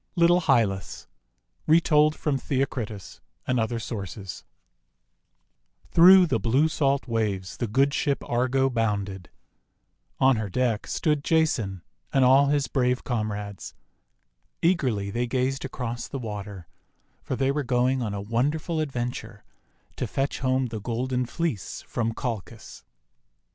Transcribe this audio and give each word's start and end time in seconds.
LITTLE 0.15 0.39
HYLAS 0.39 1.05
Retold 1.67 2.15
from 2.15 2.35
Theocritus 2.35 3.21
and 3.45 3.59
Other 3.59 3.77
Sources 3.77 4.43
THROUGH 5.91 6.25
the 6.25 6.39
blue 6.39 6.67
salt 6.67 7.07
waves 7.07 7.57
the 7.57 7.67
good 7.67 7.93
Ship 7.93 8.17
Argo 8.27 8.67
bounded. 8.67 9.29
On 10.17 10.37
her 10.37 10.49
deck 10.49 10.87
stood 10.87 11.23
Jason 11.23 11.83
and 12.11 12.23
LITTLE 12.25 12.33
HYLAS 12.33 12.69
151 12.73 12.85
all 12.87 12.87
his 12.87 13.03
brave 13.03 13.03
comrades. 13.03 13.75
Eagerly 14.63 15.11
they 15.11 15.27
gazed 15.27 15.63
across 15.65 16.07
the 16.07 16.17
water, 16.17 16.67
for 17.21 17.35
they 17.35 17.51
were 17.51 17.61
going 17.61 18.01
on 18.01 18.15
a 18.15 18.21
won 18.21 18.49
derful 18.49 18.79
adventure, 18.79 19.43
to 19.97 20.07
fetch 20.07 20.39
home 20.39 20.69
the 20.69 20.81
Golden 20.81 21.27
Fleece 21.27 21.83
from 21.83 22.11
Colchis. 22.15 22.83